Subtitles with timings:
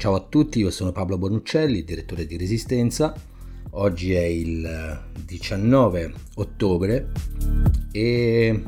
[0.00, 3.14] Ciao a tutti, io sono Pablo Bonuccelli, direttore di Resistenza.
[3.72, 7.12] Oggi è il 19 ottobre
[7.92, 8.62] e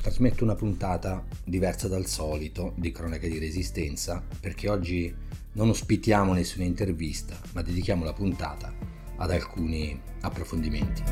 [0.00, 5.14] trasmetto una puntata diversa dal solito di Cronache di Resistenza perché oggi
[5.52, 8.72] non ospitiamo nessuna intervista, ma dedichiamo la puntata
[9.16, 11.02] ad alcuni approfondimenti.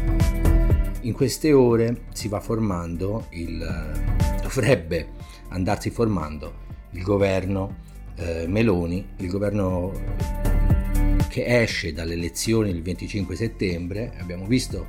[1.03, 5.09] In queste ore si va formando il dovrebbe
[5.49, 9.93] andarsi formando il governo eh, Meloni, il governo
[11.29, 14.87] che esce dalle elezioni il 25 settembre, abbiamo visto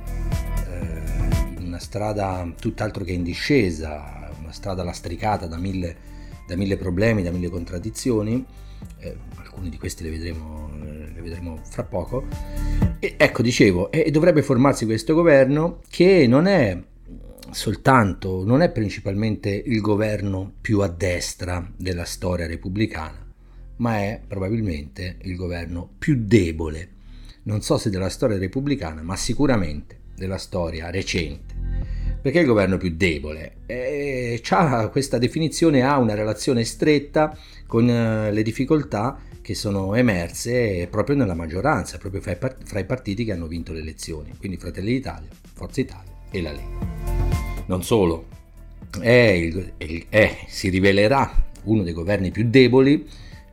[0.68, 5.96] eh, una strada tutt'altro che in discesa, una strada lastricata da mille,
[6.46, 8.44] da mille problemi, da mille contraddizioni,
[8.98, 12.26] eh, alcuni di questi le vedremo, le vedremo fra poco.
[13.00, 16.80] E ecco, dicevo, e dovrebbe formarsi questo governo che non è
[17.52, 23.24] soltanto, non è principalmente il governo più a destra della storia repubblicana,
[23.76, 26.88] ma è probabilmente il governo più debole,
[27.44, 31.54] non so se della storia repubblicana, ma sicuramente della storia recente.
[32.20, 33.58] Perché il governo più debole?
[33.66, 34.42] Eh,
[34.90, 41.34] questa definizione ha una relazione stretta con eh, le difficoltà che sono emerse proprio nella
[41.34, 46.12] maggioranza, proprio fra i partiti che hanno vinto le elezioni, quindi Fratelli d'Italia, Forza Italia
[46.32, 47.15] e la Lega.
[47.66, 48.26] Non solo,
[49.00, 49.48] è
[50.08, 53.06] è, si rivelerà uno dei governi più deboli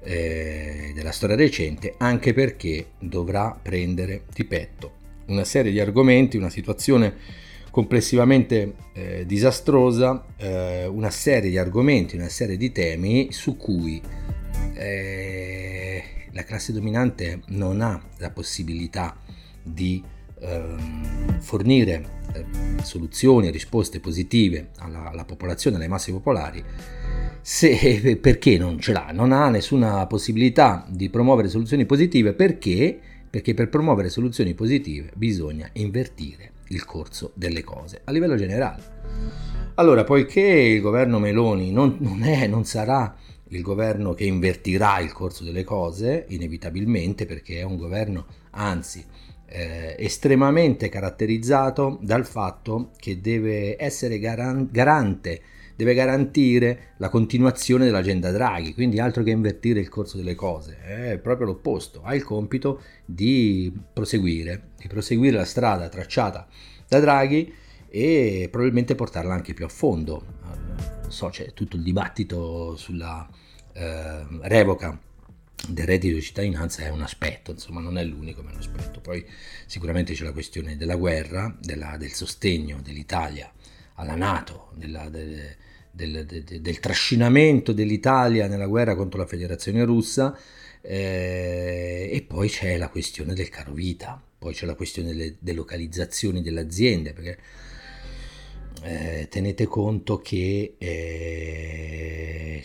[0.04, 6.50] eh, della storia recente, anche perché dovrà prendere di petto una serie di argomenti, una
[6.50, 7.16] situazione
[7.70, 14.02] complessivamente eh, disastrosa, eh, una serie di argomenti, una serie di temi su cui
[14.76, 19.18] eh, la classe dominante non ha la possibilità
[19.62, 20.04] di
[20.44, 22.46] ehm, fornire eh,
[22.84, 26.64] soluzioni e risposte positive alla, alla popolazione, alle masse popolari,
[27.42, 29.10] se, perché non ce l'ha?
[29.12, 32.98] Non ha nessuna possibilità di promuovere soluzioni positive perché?
[33.30, 38.84] Perché per promuovere soluzioni positive bisogna invertire il corso delle cose a livello generale.
[39.76, 43.16] Allora, poiché il governo Meloni non, non, è, non sarà
[43.50, 49.04] il governo che invertirà il corso delle cose, inevitabilmente, perché è un governo, anzi,
[49.46, 55.42] eh, estremamente caratterizzato dal fatto che deve essere garan- garante,
[55.76, 61.18] deve garantire la continuazione dell'agenda Draghi, quindi altro che invertire il corso delle cose, è
[61.20, 66.48] proprio l'opposto, ha il compito di proseguire, di proseguire la strada tracciata
[66.88, 67.54] da Draghi
[67.90, 70.24] e probabilmente portarla anche più a fondo.
[71.02, 73.28] Non so, c'è tutto il dibattito sulla
[73.74, 75.00] eh, revoca
[75.68, 79.00] del reddito di cittadinanza è un aspetto, insomma non è l'unico ma è un aspetto.
[79.00, 79.26] Poi
[79.66, 83.52] sicuramente c'è la questione della guerra, della, del sostegno dell'Italia
[83.96, 85.56] alla Nato, della, de,
[85.92, 90.38] del, de, de, del, trascinamento dell'Italia nella guerra contro la Federazione russa
[90.82, 96.42] eh, e poi c'è la questione del caro vita, poi c'è la questione delle delocalizzazioni
[96.42, 97.38] delle aziende, perché
[98.84, 102.62] eh, tenete conto che eh,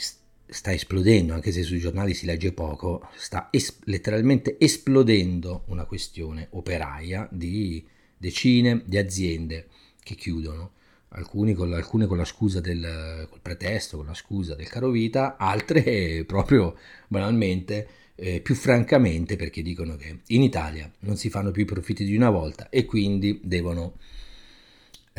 [0.49, 6.49] sta esplodendo, anche se sui giornali si legge poco, sta es- letteralmente esplodendo una questione
[6.51, 7.85] operaia di
[8.17, 9.69] decine di aziende
[10.03, 10.73] che chiudono,
[11.11, 15.37] alcune con, alcune con la scusa del col pretesto, con la scusa del caro vita,
[15.37, 16.77] altre proprio
[17.07, 22.05] banalmente, eh, più francamente perché dicono che in Italia non si fanno più i profitti
[22.05, 23.95] di una volta e quindi devono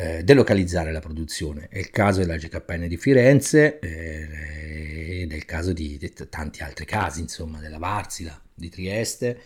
[0.00, 1.68] eh, delocalizzare la produzione.
[1.68, 6.62] È il caso della GKN di Firenze, eh, ed è il caso di, di, tanti
[6.62, 9.38] altri casi, insomma, della Varsila di Trieste,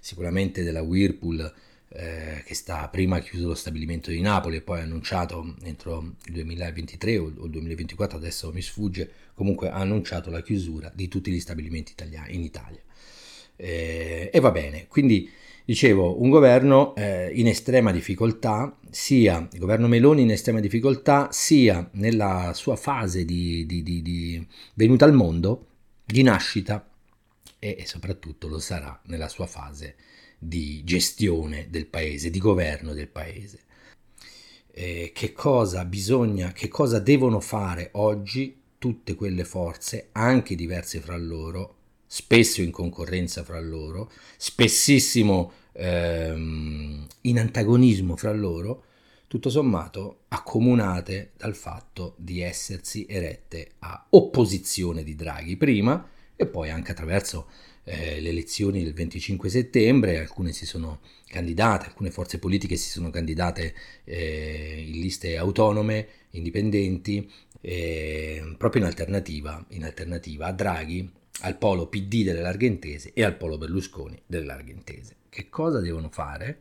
[0.00, 1.54] sicuramente della Whirlpool
[1.88, 6.32] eh, che sta prima chiuso lo stabilimento di Napoli e poi ha annunciato entro il
[6.32, 11.40] 2023 o il 2024, adesso mi sfugge, comunque ha annunciato la chiusura di tutti gli
[11.40, 12.80] stabilimenti italiani in Italia.
[13.56, 15.30] Eh, e va bene, quindi
[15.72, 21.88] Dicevo, un governo eh, in estrema difficoltà, sia il governo Meloni in estrema difficoltà, sia
[21.92, 25.68] nella sua fase di, di, di, di venuta al mondo,
[26.04, 26.86] di nascita
[27.58, 29.94] e, e soprattutto lo sarà nella sua fase
[30.38, 33.60] di gestione del paese, di governo del paese.
[34.72, 41.16] Eh, che cosa bisogna, che cosa devono fare oggi tutte quelle forze, anche diverse fra
[41.16, 41.76] loro,
[42.12, 48.84] spesso in concorrenza fra loro, spessissimo ehm, in antagonismo fra loro,
[49.28, 56.06] tutto sommato accomunate dal fatto di essersi erette a opposizione di Draghi prima
[56.36, 57.46] e poi anche attraverso
[57.84, 63.08] eh, le elezioni del 25 settembre, alcune si sono candidate, alcune forze politiche si sono
[63.08, 63.74] candidate
[64.04, 67.26] eh, in liste autonome, indipendenti,
[67.62, 73.36] eh, proprio in alternativa, in alternativa a Draghi al polo PD delle Larghentese e al
[73.36, 75.16] polo Berlusconi delle Larghentese.
[75.28, 76.60] Che cosa devono fare?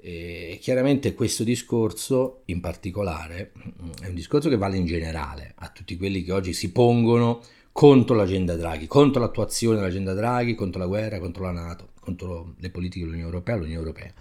[0.00, 3.52] E chiaramente questo discorso in particolare
[4.00, 7.42] è un discorso che vale in generale a tutti quelli che oggi si pongono
[7.72, 12.70] contro l'agenda Draghi, contro l'attuazione dell'agenda Draghi, contro la guerra, contro la Nato, contro le
[12.70, 14.12] politiche dell'Unione Europea, l'Unione Europea.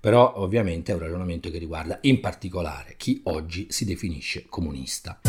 [0.00, 5.20] Però ovviamente è un ragionamento che riguarda in particolare chi oggi si definisce comunista.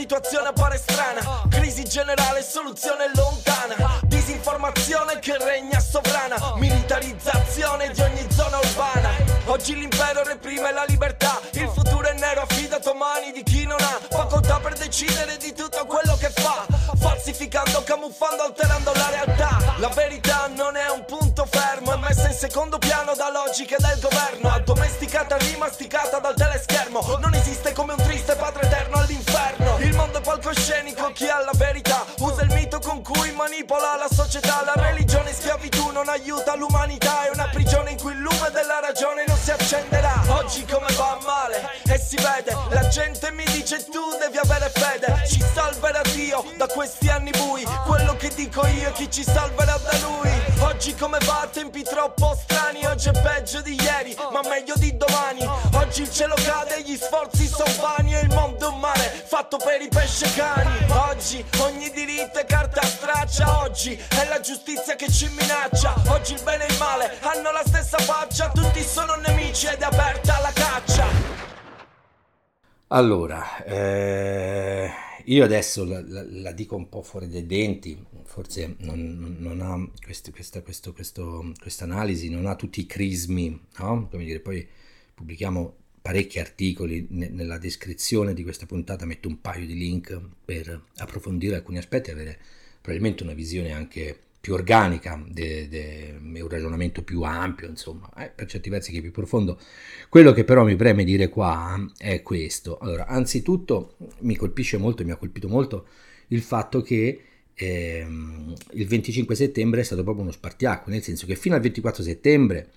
[0.00, 1.20] Situazione appare strana.
[1.50, 4.00] Crisi generale, soluzione lontana.
[4.04, 6.54] Disinformazione che regna sovrana.
[6.56, 9.10] Militarizzazione di ogni zona urbana.
[9.44, 11.38] Oggi l'impero reprime la libertà.
[11.52, 14.00] Il futuro è nero affidato a mani di chi non ha.
[14.08, 16.64] Facoltà per decidere di tutto quello che fa.
[16.98, 19.58] Falsificando, camuffando, alterando la realtà.
[19.76, 24.00] La verità non è un punto fermo È messa in secondo piano da logiche del
[24.00, 24.48] governo.
[24.48, 27.18] Addomesticata, rimasticata dal teleschermo.
[27.20, 28.66] Non esiste come un triste padre
[30.50, 32.04] palcoscenico, chi ha la verità?
[32.18, 34.62] Usa il mito con cui manipola la società.
[34.64, 37.26] La religione schiavitù non aiuta l'umanità.
[37.26, 40.22] È una prigione in cui il lume della ragione non si accenderà.
[40.28, 42.56] Oggi come va male e si vede.
[42.70, 45.22] La gente mi dice tu devi avere fede.
[45.28, 47.64] Ci salverà Dio da questi anni bui.
[47.86, 50.30] Quello che dico io è chi ci salverà da lui.
[50.60, 51.42] Oggi come va?
[51.42, 52.84] A tempi troppo strani.
[52.86, 55.48] Oggi è peggio di ieri ma meglio di domani
[55.90, 59.56] Oggi il cielo cade gli sforzi sono vani E il mondo è un mare fatto
[59.56, 65.10] per i pesce cani Oggi ogni diritto è carta straccia Oggi è la giustizia che
[65.10, 66.00] ci minaccia.
[66.10, 69.84] Oggi il bene e il male hanno la stessa faccia Tutti sono nemici ed è
[69.84, 71.06] aperta la caccia.
[72.86, 74.90] Allora, eh,
[75.24, 80.00] io adesso la, la, la, dico un po' fuori dai denti, forse non, non ha
[80.04, 84.08] questa, questa, questo, questo, questa analisi, non ha tutti i crismi, no?
[84.08, 84.68] Come dire, poi
[85.20, 91.56] pubblichiamo parecchi articoli nella descrizione di questa puntata metto un paio di link per approfondire
[91.56, 92.38] alcuni aspetti e avere
[92.80, 98.70] probabilmente una visione anche più organica, de, un ragionamento più ampio, insomma, eh, per certi
[98.70, 99.60] versi che più profondo.
[100.08, 102.78] Quello che però mi preme dire qua è questo.
[102.78, 105.86] Allora, anzitutto mi colpisce molto, mi ha colpito molto
[106.28, 107.20] il fatto che
[107.52, 112.02] ehm, il 25 settembre è stato proprio uno spartiacque, nel senso che fino al 24
[112.02, 112.70] settembre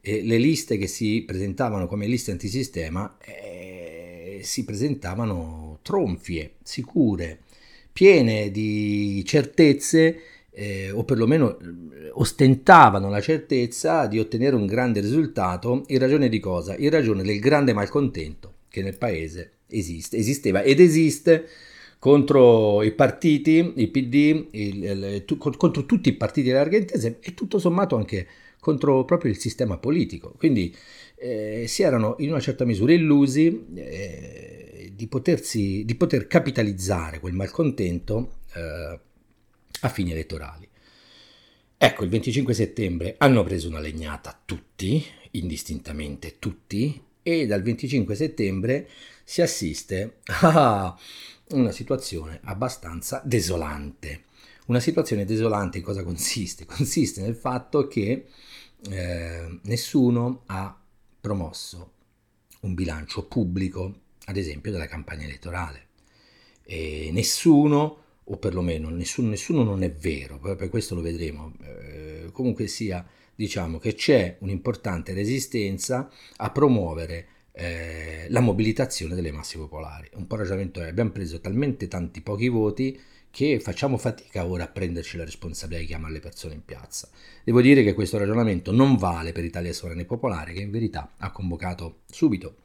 [0.00, 7.40] eh, le liste che si presentavano come liste antisistema eh, si presentavano tronfie, sicure,
[7.92, 10.20] piene di certezze
[10.50, 16.40] eh, o perlomeno eh, ostentavano la certezza di ottenere un grande risultato in ragione di
[16.40, 16.76] cosa?
[16.76, 21.46] In ragione del grande malcontento che nel paese esiste, esisteva ed esiste
[21.98, 27.58] contro i partiti, il PD, il, il, tu, contro tutti i partiti dell'Argentese e tutto
[27.58, 28.26] sommato anche
[28.60, 30.34] contro proprio il sistema politico.
[30.36, 30.74] Quindi
[31.16, 37.34] eh, si erano in una certa misura illusi eh, di, potersi, di poter capitalizzare quel
[37.34, 39.00] malcontento eh,
[39.80, 40.68] a fini elettorali.
[41.82, 45.02] Ecco, il 25 settembre hanno preso una legnata tutti,
[45.32, 48.88] indistintamente tutti, e dal 25 settembre
[49.24, 50.94] si assiste a
[51.50, 54.24] una situazione abbastanza desolante.
[54.66, 56.64] Una situazione desolante in cosa consiste?
[56.64, 58.26] Consiste nel fatto che
[58.88, 60.78] eh, nessuno ha
[61.20, 61.92] promosso
[62.60, 65.88] un bilancio pubblico, ad esempio, della campagna elettorale.
[66.62, 72.68] E nessuno o perlomeno nessuno, nessuno non è vero, per questo lo vedremo, eh, comunque
[72.68, 80.08] sia diciamo che c'è un'importante resistenza a promuovere eh, la mobilitazione delle masse popolari.
[80.14, 84.68] Un po' ragionamento è, abbiamo preso talmente tanti pochi voti che facciamo fatica ora a
[84.68, 87.08] prenderci la responsabilità di chiamare le persone in piazza.
[87.44, 91.30] Devo dire che questo ragionamento non vale per Italia Sovrane Popolare che in verità ha
[91.30, 92.56] convocato subito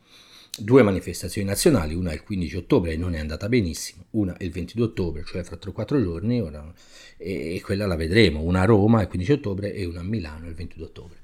[0.58, 4.86] due manifestazioni nazionali, una il 15 ottobre e non è andata benissimo, una il 22
[4.86, 6.74] ottobre, cioè fra 3-4 giorni, ora,
[7.18, 10.56] e, quella la vedremo, una a Roma il 15 ottobre e una a Milano il
[10.56, 11.18] 22 ottobre.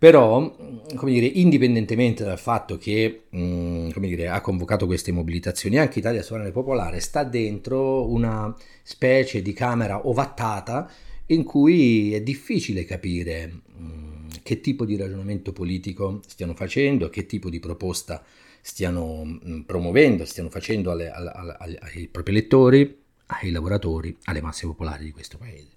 [0.00, 0.56] Però,
[0.94, 6.22] come dire, indipendentemente dal fatto che mh, come dire, ha convocato queste mobilitazioni, anche Italia
[6.22, 10.90] Sovrana Popolare sta dentro una specie di camera ovattata
[11.26, 17.50] in cui è difficile capire mh, che tipo di ragionamento politico stiano facendo, che tipo
[17.50, 18.24] di proposta
[18.62, 24.64] stiano mm, promuovendo, stiano facendo alle, alle, alle, ai propri elettori, ai lavoratori, alle masse
[24.64, 25.76] popolari di questo paese.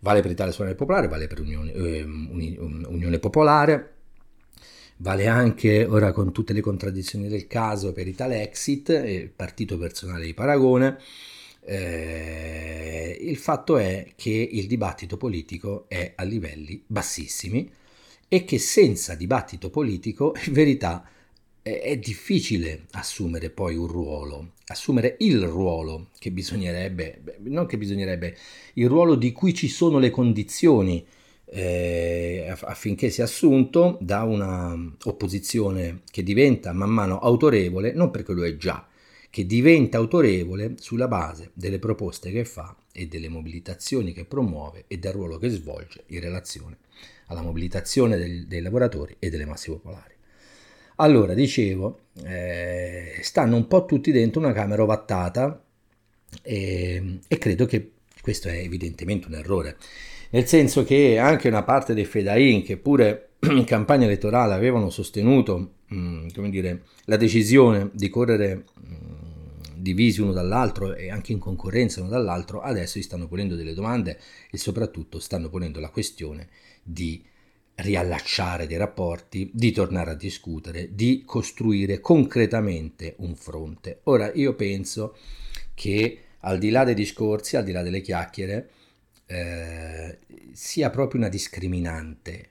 [0.00, 3.94] Vale per Italia Suonare Popolare, vale per Unione, eh, Unione Popolare,
[4.98, 10.34] vale anche ora con tutte le contraddizioni del caso per Italexit, il partito personale di
[10.34, 10.98] Paragone.
[11.68, 17.68] Eh, il fatto è che il dibattito politico è a livelli bassissimi
[18.28, 21.04] e che senza dibattito politico in verità
[21.66, 28.36] è difficile assumere poi un ruolo, assumere il ruolo che bisognerebbe, non che bisognerebbe,
[28.74, 31.04] il ruolo di cui ci sono le condizioni
[31.46, 38.44] eh, affinché sia assunto da una opposizione che diventa man mano autorevole, non perché lo
[38.44, 38.86] è già,
[39.28, 44.98] che diventa autorevole sulla base delle proposte che fa e delle mobilitazioni che promuove e
[44.98, 46.78] del ruolo che svolge in relazione
[47.26, 50.15] alla mobilitazione del, dei lavoratori e delle masse popolari.
[50.96, 55.62] Allora, dicevo, eh, stanno un po' tutti dentro una camera ovattata
[56.42, 57.90] e, e credo che
[58.22, 59.76] questo è evidentemente un errore,
[60.30, 65.74] nel senso che anche una parte dei Fedain che pure in campagna elettorale avevano sostenuto
[65.86, 69.06] mh, mm, come dire, la decisione di correre mh, mm,
[69.74, 74.18] divisi uno dall'altro e anche in concorrenza uno dall'altro, adesso gli stanno ponendo delle domande
[74.50, 76.48] e soprattutto stanno ponendo la questione
[76.82, 77.22] di
[77.76, 84.00] riallacciare dei rapporti, di tornare a discutere, di costruire concretamente un fronte.
[84.04, 85.16] Ora io penso
[85.74, 88.70] che al di là dei discorsi, al di là delle chiacchiere,
[89.26, 90.18] eh,
[90.52, 92.50] sia proprio una discriminante.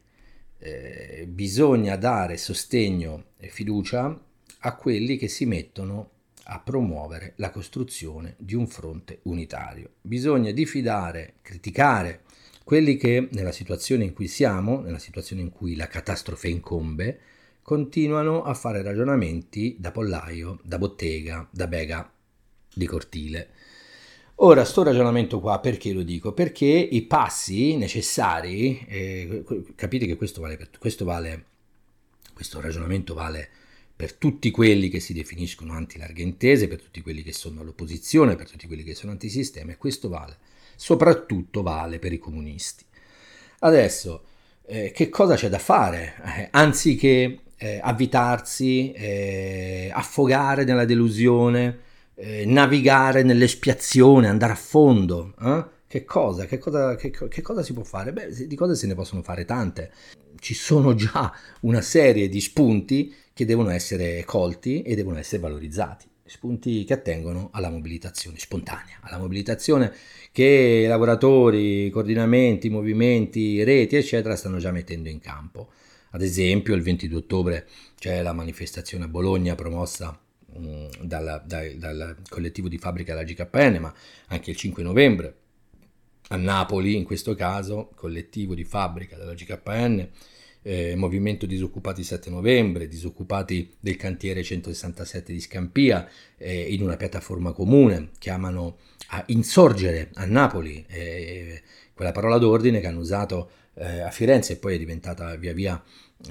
[0.58, 4.20] Eh, bisogna dare sostegno e fiducia
[4.60, 6.12] a quelli che si mettono
[6.48, 9.94] a promuovere la costruzione di un fronte unitario.
[10.01, 12.22] Bisogna diffidare, criticare
[12.65, 17.19] quelli che nella situazione in cui siamo, nella situazione in cui la catastrofe incombe,
[17.62, 22.12] continuano a fare ragionamenti da pollaio, da bottega, da bega
[22.74, 23.50] di cortile.
[24.38, 26.34] Ora, sto ragionamento qua perché lo dico?
[26.34, 29.43] Perché i passi necessari, eh,
[29.75, 31.45] capite che questo vale, per, questo vale,
[32.34, 33.48] questo ragionamento vale
[33.95, 38.65] per tutti quelli che si definiscono anti-larghentese, per tutti quelli che sono all'opposizione, per tutti
[38.65, 42.84] quelli che sono antisistema, e questo vale soprattutto vale per i comunisti.
[43.60, 44.24] Adesso,
[44.65, 46.15] eh, che cosa c'è da fare?
[46.38, 51.79] Eh, anziché eh, avvitarsi, eh, affogare nella delusione,
[52.15, 55.65] eh, navigare nell'espiazione, andare a fondo, eh?
[55.88, 56.46] che cosa?
[56.46, 58.12] Che cosa, che, che cosa si può fare?
[58.12, 59.91] Beh, di cose se ne possono fare tante.
[60.39, 66.08] Ci sono già una serie di spunti che devono essere colti e devono essere valorizzati
[66.25, 69.94] spunti che attengono alla mobilitazione spontanea, alla mobilitazione
[70.32, 75.72] che lavoratori, coordinamenti, movimenti, reti, eccetera, stanno già mettendo in campo.
[76.12, 77.67] Ad esempio, il 22 ottobre
[77.98, 80.20] c'è la manifestazione a Bologna promossa
[80.53, 83.94] mh, dal, dal, dal, collettivo di fabbrica della GKN, ma
[84.27, 85.36] anche il 5 novembre
[86.29, 90.10] a Napoli, in questo caso, collettivo di fabbrica della GKN
[90.67, 97.51] eh, Movimento Disoccupati 7 Novembre, Disoccupati del cantiere 167 di Scampia, eh, in una piattaforma
[97.51, 98.77] comune, chiamano
[99.10, 101.62] a insorgere a Napoli, eh,
[101.93, 105.81] quella parola d'ordine che hanno usato eh, a Firenze e poi è diventata via via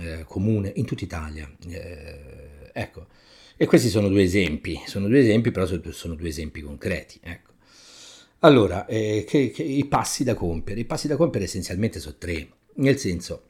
[0.00, 1.48] eh, comune in tutta Italia.
[1.68, 3.06] Eh, ecco.
[3.56, 7.20] E questi sono due esempi, sono due esempi, però sono due esempi concreti.
[7.22, 7.52] Ecco.
[8.40, 10.80] Allora, che, che, i passi da compiere?
[10.80, 13.44] I passi da compiere essenzialmente sono tre, nel senso,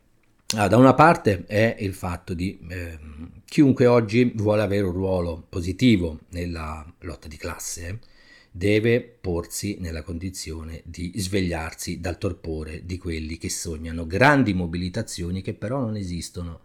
[0.57, 2.99] Ah, da una parte è il fatto di eh,
[3.45, 7.99] chiunque oggi vuole avere un ruolo positivo nella lotta di classe
[8.57, 15.55] deve porsi nella condizione di svegliarsi dal torpore di quelli che sognano grandi mobilitazioni che
[15.55, 16.61] però non esistono.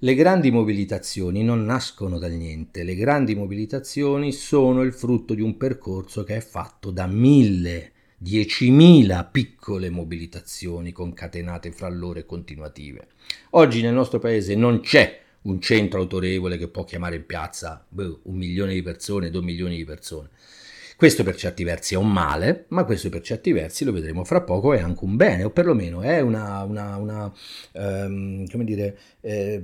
[0.00, 5.56] Le grandi mobilitazioni non nascono dal niente, le grandi mobilitazioni sono il frutto di un
[5.56, 7.92] percorso che è fatto da mille
[8.26, 13.06] 10.000 piccole mobilitazioni concatenate fra loro e continuative.
[13.50, 18.18] Oggi nel nostro paese non c'è un centro autorevole che può chiamare in piazza boh,
[18.24, 20.30] un milione di persone, due milioni di persone.
[20.96, 24.40] Questo per certi versi è un male, ma questo per certi versi, lo vedremo fra
[24.40, 27.32] poco, è anche un bene, o perlomeno è una, una, una
[27.72, 29.62] um, come dire, eh,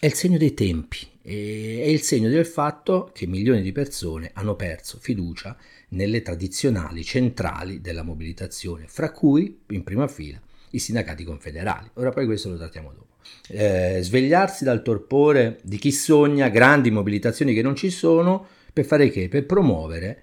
[0.00, 4.56] è il segno dei tempi, è il segno del fatto che milioni di persone hanno
[4.56, 5.56] perso fiducia
[5.90, 11.90] nelle tradizionali centrali della mobilitazione, fra cui in prima fila i sindacati confederali.
[11.94, 13.06] Ora poi questo lo trattiamo dopo.
[13.48, 19.10] Eh, svegliarsi dal torpore di chi sogna grandi mobilitazioni che non ci sono, per fare
[19.10, 19.28] che?
[19.28, 20.22] Per promuovere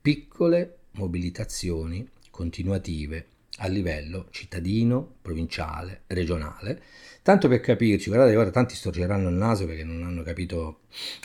[0.00, 3.26] piccole mobilitazioni continuative
[3.58, 6.82] a livello cittadino, provinciale, regionale.
[7.22, 10.80] Tanto per capirci, guardate, ora tanti storgeranno il naso perché non hanno capito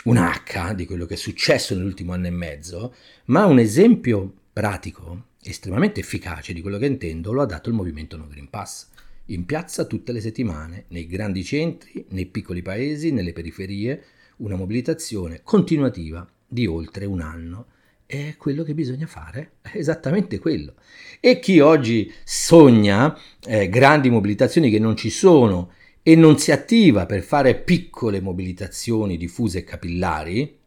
[0.05, 2.95] un H di quello che è successo nell'ultimo anno e mezzo,
[3.25, 8.17] ma un esempio pratico, estremamente efficace di quello che intendo, lo ha dato il movimento
[8.17, 8.89] No Green Pass.
[9.25, 14.03] In piazza tutte le settimane, nei grandi centri, nei piccoli paesi, nelle periferie,
[14.37, 17.67] una mobilitazione continuativa di oltre un anno
[18.11, 20.73] è quello che bisogna fare, è esattamente quello.
[21.21, 25.71] E chi oggi sogna eh, grandi mobilitazioni che non ci sono
[26.03, 30.59] e non si attiva per fare piccole mobilitazioni diffuse e capillari,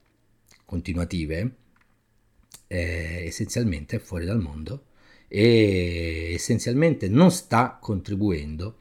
[0.64, 1.56] continuative,
[2.66, 4.86] è essenzialmente fuori dal mondo
[5.28, 8.78] e essenzialmente non sta contribuendo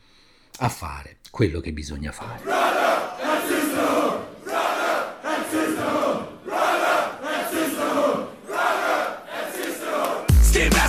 [0.59, 2.82] a fare quello che bisogna fare.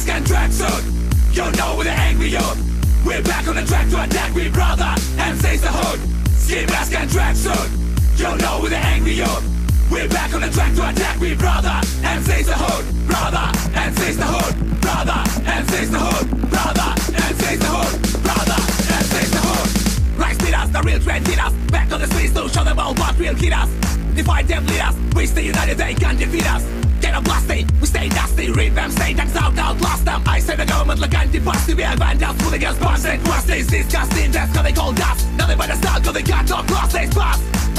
[0.04, 0.84] Can track soon,
[1.32, 2.60] you know we're the angry youth.
[3.06, 5.98] We're back on the track to attack, we brother, and says the hood.
[6.36, 7.72] Ski mask and tracksuit.
[8.18, 9.44] You know we're the angry youth.
[9.90, 13.96] We're back on the track to attack, we brother, and says the hood, brother, and
[13.96, 18.60] says the hood, brother, and says the hood, brother, and says the hood, brother,
[18.92, 20.20] and says the hood.
[20.20, 21.52] Rise beat us, the real trend hit us.
[21.72, 23.70] Back on the streets to show them all what real kid us.
[24.14, 26.83] Defy them leaders, we stay united, they can't defeat us.
[27.14, 30.20] Get a blasty, we stay dusty, read them, stay tanks out, outlast them.
[30.26, 34.32] I say the government look anti-busty, we have vandals, full against bombs and crusties, disgusting,
[34.32, 35.24] that's how they call us.
[35.38, 37.06] Nothing but a cause they can't talk cross, they.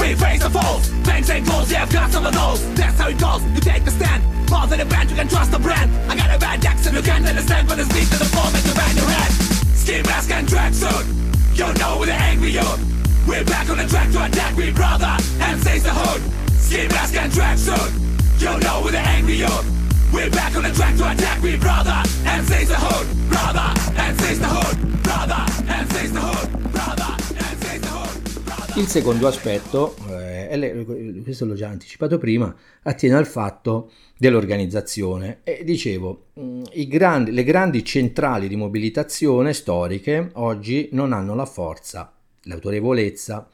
[0.00, 2.64] We face the foes, banks and close, yeah, I've got some of those.
[2.76, 4.24] That's how it goes, you take the stand.
[4.48, 5.92] More than a band, you can trust the brand.
[6.10, 8.64] I got a bad accent, you can't understand, but it's beat to the floor, make
[8.64, 9.32] you bang your head.
[9.76, 11.04] Ski mask and tracksuit,
[11.52, 12.80] you know we're the angry youth.
[13.28, 15.12] We're back on the track to attack, we brother,
[15.44, 16.24] and says the hood.
[16.56, 18.05] Ski mask and tracksuit.
[18.38, 19.64] You know we're the angry youth.
[20.12, 22.02] We're back on the track to attack me, brother.
[22.24, 23.74] And says the hood, brother.
[23.96, 25.44] And says the hood, brother.
[25.68, 26.56] And says the hood.
[28.76, 30.84] Il secondo aspetto, eh,
[31.24, 35.40] questo l'ho già anticipato prima, attiene al fatto dell'organizzazione.
[35.42, 42.12] E dicevo, mm, grandi, le grandi centrali di mobilitazione storiche oggi non hanno la forza,
[42.42, 43.48] l'autorevolezza,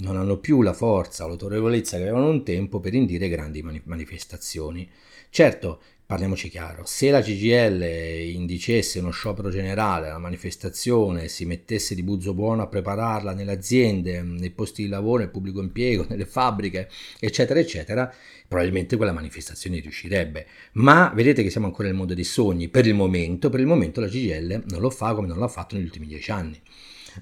[0.00, 4.88] non hanno più la forza o l'autorevolezza che avevano un tempo per indire grandi manifestazioni.
[5.28, 7.84] Certo, parliamoci chiaro, se la CGL
[8.32, 14.22] indicesse uno sciopero generale, una manifestazione, si mettesse di buzzo buono a prepararla nelle aziende,
[14.22, 16.88] nei posti di lavoro, nel pubblico impiego, nelle fabbriche,
[17.20, 18.12] eccetera, eccetera,
[18.48, 20.46] probabilmente quella manifestazione riuscirebbe.
[20.72, 24.00] Ma vedete che siamo ancora nel mondo dei sogni, per il momento, per il momento
[24.00, 26.60] la CGL non lo fa come non l'ha fatto negli ultimi dieci anni.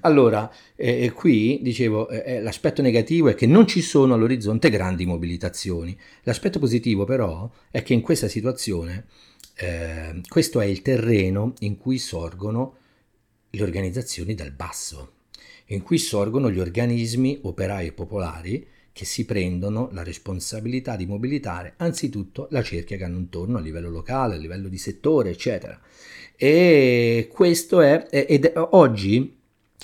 [0.01, 5.97] Allora, eh, qui dicevo, eh, l'aspetto negativo è che non ci sono all'orizzonte grandi mobilitazioni.
[6.23, 9.05] L'aspetto positivo però è che in questa situazione
[9.55, 12.75] eh, questo è il terreno in cui sorgono
[13.49, 15.13] le organizzazioni dal basso,
[15.67, 21.73] in cui sorgono gli organismi operai e popolari che si prendono la responsabilità di mobilitare
[21.77, 25.79] anzitutto la cerchia che hanno intorno a livello locale, a livello di settore, eccetera.
[26.35, 29.38] E questo è, ed oggi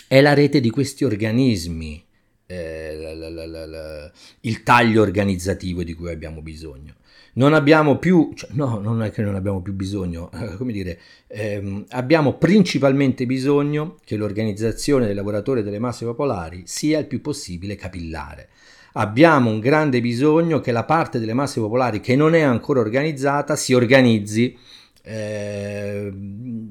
[0.07, 2.03] è la rete di questi organismi,
[2.47, 6.95] eh, la, la, la, il taglio organizzativo di cui abbiamo bisogno.
[7.37, 11.85] Non abbiamo più, cioè, no, non è che non abbiamo più bisogno, come dire, ehm,
[11.89, 18.49] abbiamo principalmente bisogno che l'organizzazione dei lavoratori delle masse popolari sia il più possibile capillare.
[18.93, 23.57] Abbiamo un grande bisogno che la parte delle masse popolari che non è ancora organizzata
[23.57, 24.57] si organizzi
[25.05, 26.11] eh,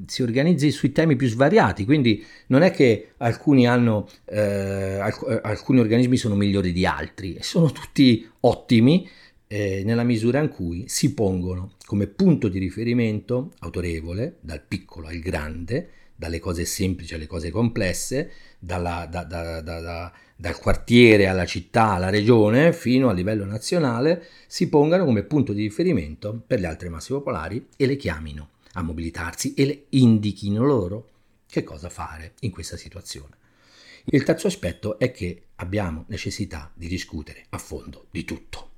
[0.07, 5.79] si organizzi sui temi più svariati, quindi non è che alcuni, hanno, eh, alc- alcuni
[5.79, 9.09] organismi sono migliori di altri, sono tutti ottimi
[9.47, 15.21] eh, nella misura in cui si pongono come punto di riferimento autorevole, dal piccolo al
[15.21, 20.13] grande, dalle cose semplici alle cose complesse, dalla, da, da, da,
[20.45, 25.63] dal quartiere alla città, alla regione, fino a livello nazionale, si pongano come punto di
[25.63, 31.13] riferimento per le altre masse popolari e le chiamino a mobilitarsi e le indichino loro
[31.49, 33.37] che cosa fare in questa situazione.
[34.11, 38.73] Il terzo aspetto è che abbiamo necessità di discutere a fondo di tutto.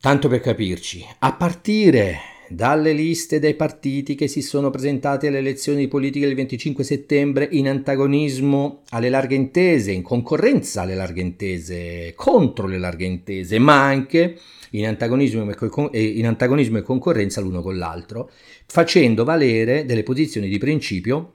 [0.00, 5.88] Tanto per capirci, a partire dalle liste dei partiti che si sono presentati alle elezioni
[5.88, 12.66] politiche del 25 settembre in antagonismo alle larghe intese, in concorrenza alle larghe intese, contro
[12.66, 14.38] le larghe intese, ma anche
[14.70, 15.48] in antagonismo
[15.90, 18.30] e, in antagonismo e concorrenza l'uno con l'altro,
[18.66, 21.32] facendo valere delle posizioni di principio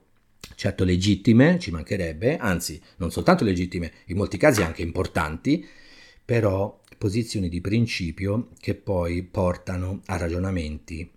[0.56, 5.65] certo legittime, ci mancherebbe, anzi non soltanto legittime, in molti casi anche importanti,
[6.24, 11.09] però posizioni di principio che poi portano a ragionamenti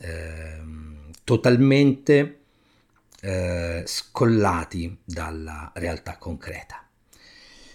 [0.00, 0.60] eh,
[1.24, 2.40] totalmente
[3.22, 6.86] eh, scollati dalla realtà concreta.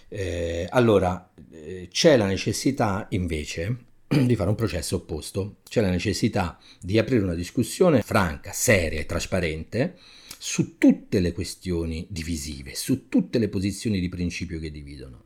[0.10, 6.60] Eh, allora, eh, c'è la necessità invece di fare un processo opposto, c'è la necessità
[6.80, 9.98] di aprire una discussione franca, seria e trasparente
[10.38, 15.23] su tutte le questioni divisive, su tutte le posizioni di principio che dividono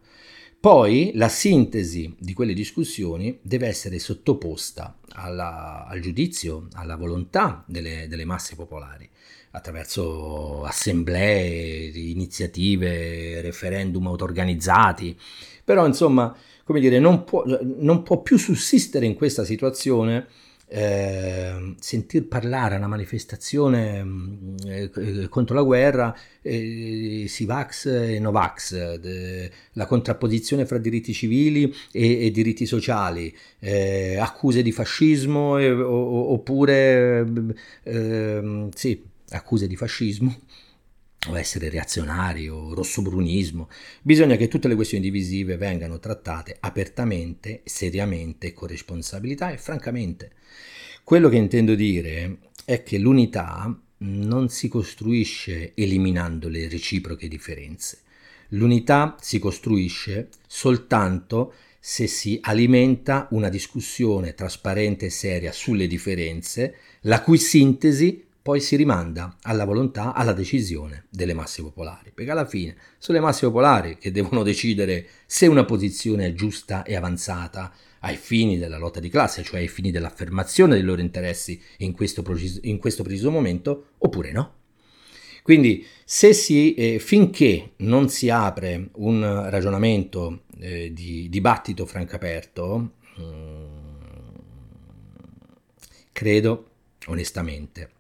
[0.68, 8.08] poi la sintesi di quelle discussioni deve essere sottoposta alla, al giudizio, alla volontà delle,
[8.10, 9.10] delle masse popolari
[9.52, 15.18] attraverso assemblee, iniziative, referendum auto-organizzati,
[15.64, 20.28] però insomma, come dire, non può, non può più sussistere in questa situazione
[20.70, 28.96] eh, sentir parlare a una manifestazione mm, eh, contro la guerra, eh, Sivax e Novax,
[28.96, 35.72] de, la contrapposizione fra diritti civili e, e diritti sociali, eh, accuse di fascismo e,
[35.72, 37.26] o, oppure
[37.84, 40.36] ehm, sì, accuse di fascismo
[41.30, 43.70] o essere reazionari o rossobrunismo,
[44.02, 50.32] bisogna che tutte le questioni divisive vengano trattate apertamente, seriamente, con responsabilità e francamente.
[51.04, 58.00] Quello che intendo dire è che l'unità non si costruisce eliminando le reciproche differenze.
[58.50, 67.22] L'unità si costruisce soltanto se si alimenta una discussione trasparente e seria sulle differenze, la
[67.22, 72.78] cui sintesi poi si rimanda alla volontà, alla decisione delle masse popolari, perché alla fine
[72.98, 78.16] sono le masse popolari che devono decidere se una posizione è giusta e avanzata ai
[78.16, 82.24] fini della lotta di classe, cioè ai fini dell'affermazione dei loro interessi in questo,
[82.62, 84.54] in questo preciso momento, oppure no.
[85.44, 93.66] Quindi si, eh, finché non si apre un ragionamento eh, di dibattito franco aperto, mm,
[96.14, 96.70] credo
[97.08, 97.96] onestamente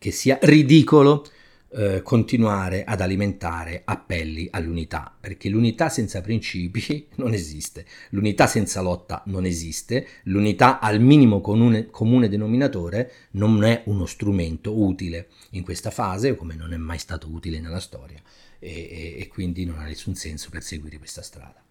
[0.00, 1.26] che sia ridicolo
[1.72, 9.22] eh, continuare ad alimentare appelli all'unità, perché l'unità senza principi non esiste, l'unità senza lotta
[9.26, 15.90] non esiste, l'unità al minimo comune, comune denominatore non è uno strumento utile in questa
[15.90, 18.22] fase, come non è mai stato utile nella storia,
[18.58, 21.62] e, e, e quindi non ha nessun senso perseguire questa strada.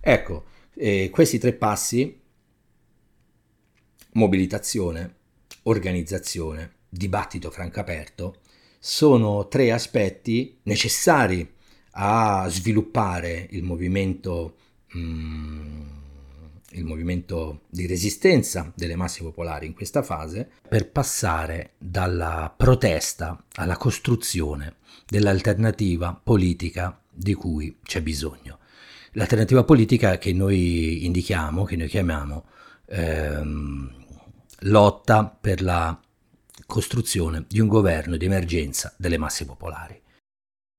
[0.00, 2.18] Ecco, eh, questi tre passi,
[4.14, 5.14] mobilitazione,
[5.62, 8.40] organizzazione, dibattito franco aperto,
[8.78, 11.48] sono tre aspetti necessari
[11.92, 14.56] a sviluppare il movimento,
[14.96, 15.88] mm,
[16.70, 23.76] il movimento di resistenza delle masse popolari in questa fase per passare dalla protesta alla
[23.76, 24.76] costruzione
[25.06, 28.58] dell'alternativa politica di cui c'è bisogno.
[29.12, 32.44] L'alternativa politica che noi indichiamo, che noi chiamiamo
[32.86, 33.92] ehm,
[34.60, 36.00] lotta per la
[36.70, 40.00] costruzione di un governo di emergenza delle masse popolari.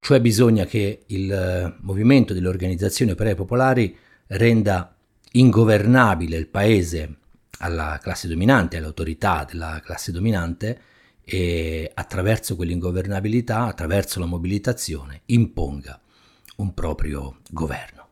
[0.03, 3.95] Cioè bisogna che il eh, movimento delle organizzazioni operaie popolari
[4.27, 4.95] renda
[5.33, 7.17] ingovernabile il paese
[7.59, 10.81] alla classe dominante, all'autorità della classe dominante
[11.23, 15.99] e attraverso quell'ingovernabilità, attraverso la mobilitazione, imponga
[16.55, 18.09] un proprio governo.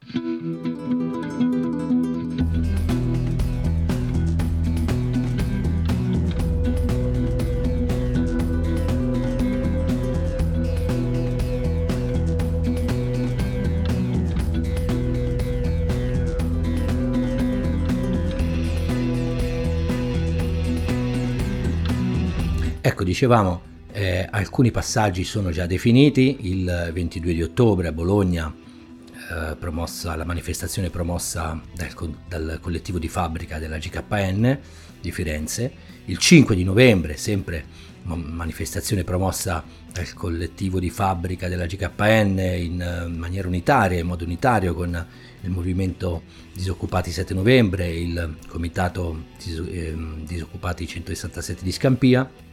[22.82, 23.62] Ecco, dicevamo,
[23.92, 30.24] eh, alcuni passaggi sono già definiti, il 22 di ottobre a Bologna eh, promossa, la
[30.24, 31.94] manifestazione promossa dal,
[32.30, 34.60] dal, collettivo di fabbrica della GKN
[35.02, 35.72] di Firenze,
[36.06, 39.62] il 5 di novembre sempre manifestazione promossa
[39.92, 45.06] dal collettivo di fabbrica della GKN in eh, maniera unitaria, in modo unitario con
[45.42, 52.48] il movimento Disoccupati 7 novembre, il comitato ehm, Disoccupati 167 di Scampia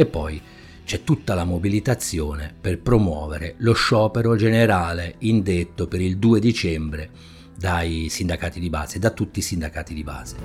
[0.00, 0.40] e poi
[0.84, 7.10] c'è tutta la mobilitazione per promuovere lo sciopero generale indetto per il 2 dicembre
[7.56, 10.36] dai sindacati di base, da tutti i sindacati di base.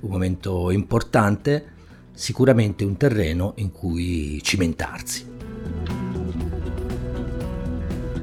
[0.00, 1.64] Un momento importante,
[2.12, 5.26] sicuramente un terreno in cui cimentarsi.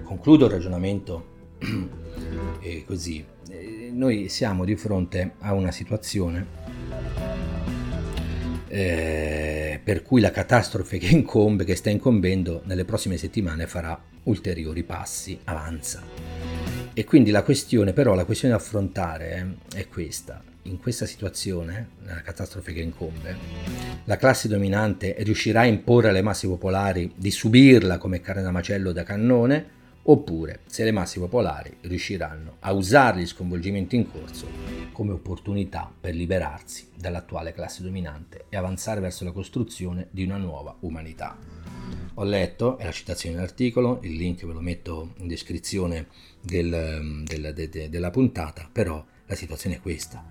[0.04, 1.56] Concludo il ragionamento
[2.62, 3.26] e così.
[3.94, 6.46] Noi siamo di fronte a una situazione
[8.68, 9.47] eh,
[9.84, 15.40] per cui la catastrofe che incombe, che sta incombendo, nelle prossime settimane farà ulteriori passi,
[15.46, 16.04] avanza.
[16.94, 20.44] E quindi la questione, però, la questione da affrontare eh, è questa.
[20.64, 23.36] In questa situazione, nella catastrofe che incombe,
[24.04, 28.92] la classe dominante riuscirà a imporre alle masse popolari di subirla come carne da macello
[28.92, 29.76] da cannone
[30.10, 34.48] oppure se le masse popolari riusciranno a usare gli sconvolgimenti in corso
[34.92, 40.76] come opportunità per liberarsi dall'attuale classe dominante e avanzare verso la costruzione di una nuova
[40.82, 41.38] umanità.
[42.16, 46.08] ho letto, è la citazione dell'articolo, il link ve lo metto in descrizione
[46.42, 50.26] del, del, de, de, della puntata, però la situazione è questa.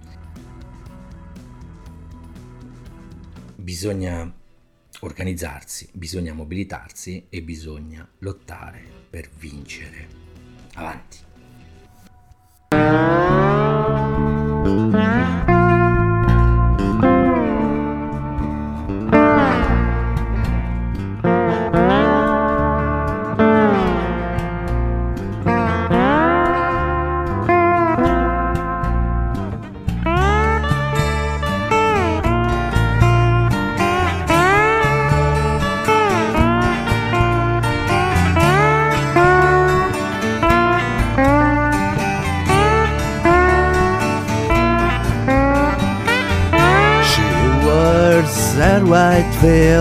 [3.54, 4.32] Bisogna
[5.00, 10.08] organizzarsi, bisogna mobilitarsi e bisogna lottare per vincere.
[10.74, 11.24] Avanti.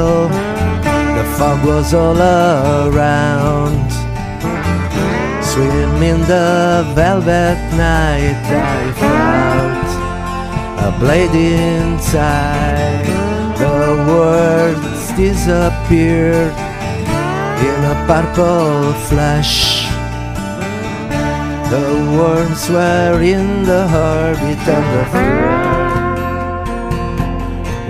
[0.06, 0.30] Veil.
[1.18, 3.92] The fog was all around.
[5.44, 9.90] Swim in the velvet night, I felt
[10.88, 13.06] a blade inside.
[13.58, 13.78] The
[14.10, 16.56] words disappeared
[17.70, 19.86] in a purple flash.
[21.70, 21.86] The
[22.20, 25.66] worms were in the orbit and the fear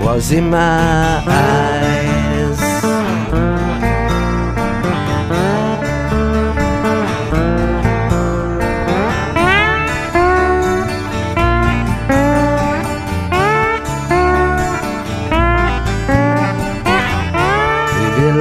[0.06, 1.95] was in my eyes.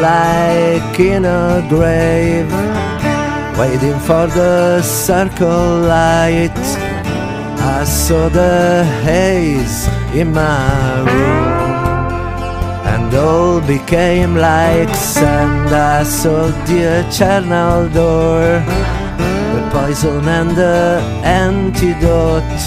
[0.06, 2.52] Like in a grave,
[3.58, 6.62] waiting for the circle light.
[7.78, 9.78] I saw the haze
[10.14, 11.66] in my room
[12.94, 15.70] and all became like sand.
[15.74, 18.44] I saw the eternal door,
[19.56, 21.02] the poison and the
[21.44, 22.64] antidote.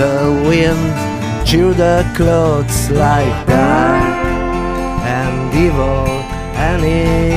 [0.00, 0.16] The
[0.48, 0.86] wind
[1.48, 4.22] chewed the clothes like dark
[5.18, 6.11] and evil
[6.78, 7.31] planet.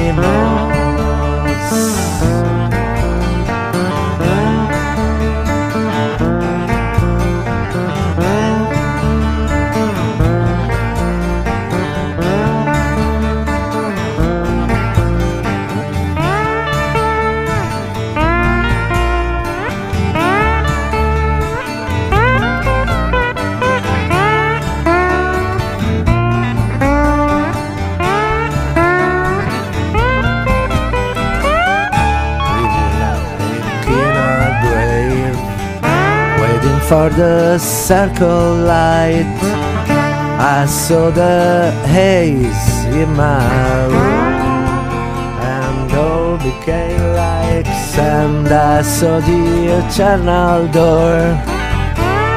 [36.88, 39.26] For the circle light.
[40.38, 44.36] I saw the haze in my room,
[45.58, 48.50] and all became like sand.
[48.50, 49.43] I saw the
[49.80, 51.17] eternal door,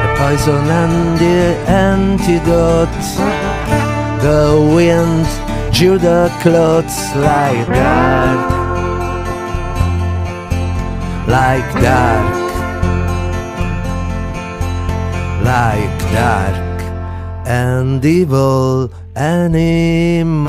[0.00, 3.04] the poison and the antidote.
[4.24, 5.26] The wind
[5.74, 8.38] drew the clothes like that,
[11.28, 12.47] like dark
[15.48, 16.82] like dark
[17.46, 20.48] and evil animals.